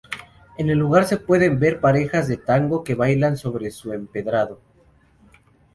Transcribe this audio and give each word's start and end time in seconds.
En 0.57 0.71
el 0.71 0.79
lugar 0.79 1.05
se 1.05 1.17
pueden 1.17 1.59
ver 1.59 1.79
parejas 1.79 2.27
de 2.27 2.37
tango 2.37 2.83
que 2.83 2.95
bailan 2.95 3.37
sobre 3.37 3.69
su 3.69 3.93
empedrado. 3.93 4.59